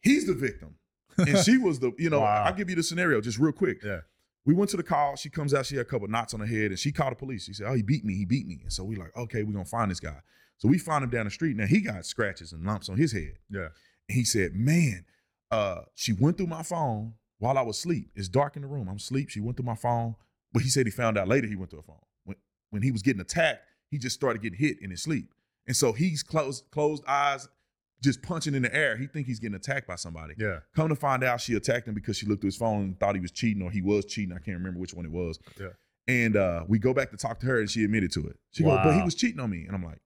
[0.00, 0.76] he's the victim.
[1.18, 2.44] And she was the, you know, Wow.
[2.44, 3.82] I'll give you the scenario just real quick.
[3.82, 4.00] Yeah.
[4.44, 5.16] We went to the call.
[5.16, 5.66] She comes out.
[5.66, 7.44] She had a couple knots on her head, and she called the police.
[7.44, 8.14] She said, "Oh, he beat me.
[8.14, 10.20] He beat me." And so we like, okay, we're gonna find this guy.
[10.58, 11.56] So we found him down the street.
[11.56, 13.34] Now he got scratches and lumps on his head.
[13.50, 13.68] Yeah.
[14.08, 15.04] And he said, "Man,
[15.50, 18.10] uh, she went through my phone while I was asleep.
[18.14, 18.88] It's dark in the room.
[18.88, 19.30] I'm asleep.
[19.30, 20.16] She went through my phone,
[20.52, 22.04] but he said he found out later he went through her phone.
[22.24, 22.36] When
[22.70, 25.32] when he was getting attacked, he just started getting hit in his sleep,
[25.66, 27.48] and so he's closed closed eyes,
[28.02, 28.96] just punching in the air.
[28.96, 30.34] He think he's getting attacked by somebody.
[30.38, 30.60] Yeah.
[30.74, 33.14] Come to find out, she attacked him because she looked through his phone and thought
[33.14, 34.32] he was cheating or he was cheating.
[34.32, 35.38] I can't remember which one it was.
[35.58, 35.68] Yeah.
[36.08, 38.36] And uh, we go back to talk to her and she admitted to it.
[38.52, 39.64] She goes, but he was cheating on me.
[39.66, 39.98] And I'm like,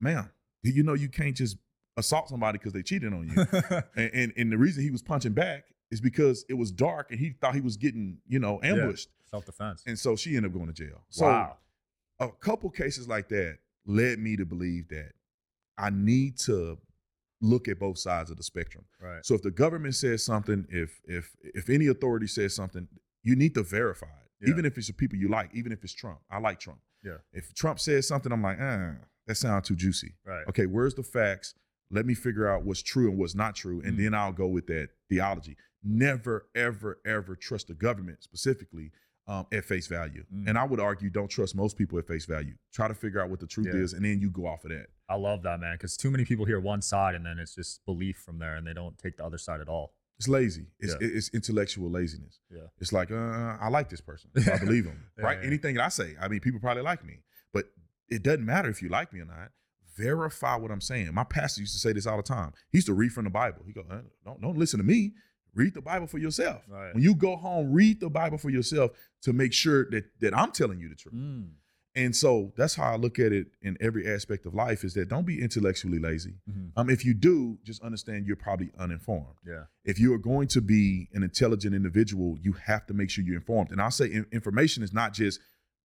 [0.00, 0.30] ma'am,
[0.62, 1.58] you know you can't just
[1.96, 3.46] assault somebody because they cheated on you.
[3.96, 7.20] and, and and the reason he was punching back is because it was dark and
[7.20, 9.10] he thought he was getting, you know, ambushed.
[9.26, 9.82] Self defense.
[9.86, 11.02] And so she ended up going to jail.
[11.10, 11.56] So wow.
[12.20, 15.12] a couple cases like that led me to believe that
[15.76, 16.78] I need to
[17.40, 18.84] look at both sides of the spectrum.
[19.00, 19.24] Right.
[19.24, 22.88] So if the government says something, if if if any authority says something,
[23.22, 24.30] you need to verify it.
[24.40, 24.50] Yeah.
[24.50, 26.18] Even if it's the people you like, even if it's Trump.
[26.30, 26.80] I like Trump.
[27.04, 27.18] Yeah.
[27.32, 28.92] If Trump says something, I'm like, uh,
[29.26, 30.14] that sounds too juicy.
[30.26, 30.44] Right.
[30.48, 31.54] Okay, where's the facts?
[31.90, 34.02] Let me figure out what's true and what's not true, and Mm.
[34.04, 35.56] then I'll go with that theology.
[35.82, 38.90] Never, ever, ever trust the government specifically
[39.26, 40.22] um, at face value.
[40.34, 40.48] Mm.
[40.50, 42.54] And I would argue, don't trust most people at face value.
[42.74, 43.80] Try to figure out what the truth Yeah.
[43.80, 44.88] is, and then you go off of that.
[45.08, 45.74] I love that, man.
[45.76, 48.66] Because too many people hear one side and then it's just belief from there and
[48.66, 49.94] they don't take the other side at all.
[50.18, 50.66] It's lazy.
[50.78, 51.08] It's Yeah.
[51.08, 52.38] it's intellectual laziness.
[52.50, 52.66] Yeah.
[52.80, 53.14] It's like, uh,
[53.60, 54.30] I like this person.
[54.52, 55.04] I believe him.
[55.18, 55.38] Yeah, right?
[55.42, 57.22] Anything that I say, I mean, people probably like me,
[57.54, 57.72] but
[58.10, 59.52] it doesn't matter if you like me or not.
[59.96, 61.12] Verify what I'm saying.
[61.14, 62.52] My pastor used to say this all the time.
[62.70, 63.62] He used to read from the Bible.
[63.66, 63.82] He go,
[64.24, 65.12] don't don't listen to me.
[65.54, 66.62] Read the Bible for yourself.
[66.68, 66.92] Right.
[66.94, 68.90] When you go home, read the Bible for yourself
[69.22, 71.14] to make sure that that I'm telling you the truth.
[71.14, 71.50] Mm.
[71.96, 74.82] And so that's how I look at it in every aspect of life.
[74.82, 76.34] Is that don't be intellectually lazy.
[76.50, 76.72] Mhm.
[76.76, 79.66] Um, if you do, just understand you're probably uninformed Yeah.
[79.84, 83.36] if you are going to be an intelligent individual, you have to make sure you're
[83.36, 83.70] informed.
[83.70, 85.38] And I'll say in- information is not just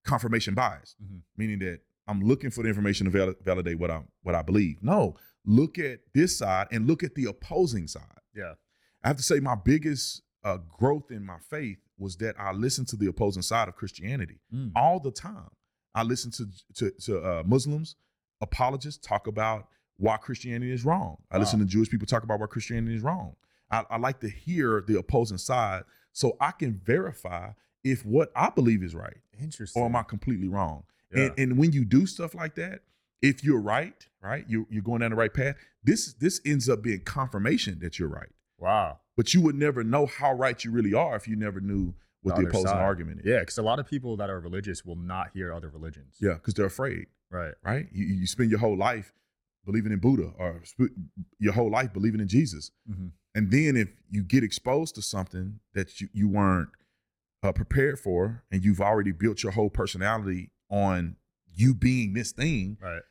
[0.04, 1.22] confirmation bias, Mhm.
[1.38, 4.78] meaning that I'm looking for the information to val- validate what I what I believe.
[4.82, 8.04] No, look at this side and look at the opposing side.
[8.36, 8.54] Yeah.
[9.04, 12.88] I have to say my biggest uh, growth in my faith was that I listened
[12.90, 14.72] to the opposing side of Christianity Mm.
[14.76, 15.50] all the time.
[15.94, 16.46] I listened to
[16.76, 17.96] to, to uh, Muslims
[18.42, 19.68] apologists talk about
[19.98, 21.18] why Christianity is wrong.
[21.30, 21.42] I Wow.
[21.42, 23.36] listen to Jewish people talk about why Christianity is wrong.
[23.70, 27.52] I, I like to hear the opposing side so I can verify
[27.84, 29.82] if what I believe is right Interesting.
[29.82, 30.84] or am I completely wrong.
[31.14, 31.24] Yeah.
[31.26, 32.82] And, and when you do stuff like that,
[33.22, 35.56] if you're right, right, you're, you're going down the right path.
[35.84, 38.30] This this ends up being confirmation that you're right.
[38.58, 39.00] wow.
[39.18, 42.38] But you would never know how right you really are if you never knew what
[42.38, 42.78] The the, opposing side.
[42.82, 43.26] argument is.
[43.26, 43.40] Yeah.
[43.42, 46.16] Because a lot of people that are religious will not hear other religions.
[46.22, 47.08] Yeah, because they're afraid.
[47.30, 47.54] Right.
[47.64, 47.88] right?
[47.92, 49.12] You, you spend your whole life
[49.66, 50.96] believing in Buddha or sp-
[51.38, 52.72] your whole life believing in Jesus.
[52.90, 53.12] Mhm.
[53.36, 56.70] And then if you get exposed to something that you, you weren't
[57.44, 61.16] uh, prepared for and you've already built your whole personality on
[61.54, 63.02] you being this thing, Right.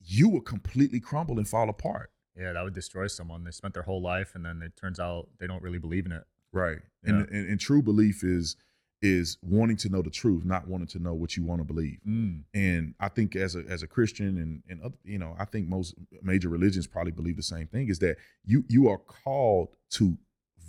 [0.00, 2.10] you will completely crumble and fall apart.
[2.36, 2.52] Yeah.
[2.52, 3.44] That would destroy someone.
[3.44, 6.12] They spent their whole life and then it turns out they don't really believe in
[6.12, 6.24] it.
[6.52, 6.78] Right.
[7.04, 8.56] And, and and true belief is
[9.00, 11.98] is wanting to know the truth, not wanting to know what you want to believe.
[12.06, 12.44] Mm.
[12.54, 15.66] And I think as a as a Christian and and other, you know, I think
[15.68, 20.16] most major religions probably believe the same thing is that you you are called to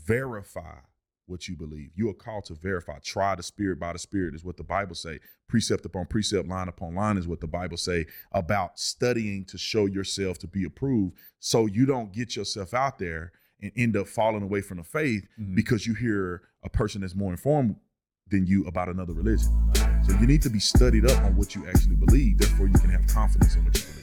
[0.05, 0.79] verify
[1.25, 1.91] what you believe.
[1.95, 2.99] You are called to verify.
[2.99, 5.19] Try the spirit by the spirit is what the Bible say.
[5.47, 9.85] Precept upon precept, line upon line is what the Bible say about studying to show
[9.85, 13.31] yourself to be approved so you don't get yourself out there
[13.61, 15.55] and end up falling away from the faith Mhm.
[15.55, 17.75] because you hear a person that's more informed
[18.29, 19.49] than you about another religion.
[20.07, 22.37] So you need to be studied up on what you actually believe.
[22.39, 24.02] Therefore, you can have confidence in what you believe.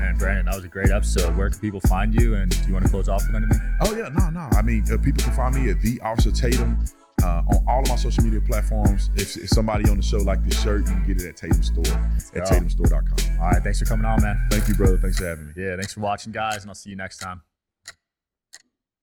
[0.00, 1.36] Man, Brandon, that was a great episode.
[1.36, 2.34] Where can people find you?
[2.34, 3.60] And do you want to close off with anything?
[3.80, 4.48] Oh yeah, no, no.
[4.52, 6.82] I mean, uh, people can find me at the Officer Tatum
[7.22, 9.10] uh, on all of my social media platforms.
[9.14, 11.62] If, if somebody on the show like this shirt, you can get it at Tatum
[11.62, 11.84] Store
[12.34, 13.40] at tatumstore.com.
[13.40, 13.62] All right.
[13.62, 14.46] Thanks for coming on, man.
[14.50, 14.96] Thank you, brother.
[14.96, 15.52] Thanks for having me.
[15.56, 15.76] Yeah.
[15.76, 16.62] Thanks for watching, guys.
[16.62, 17.42] And I'll see you next time.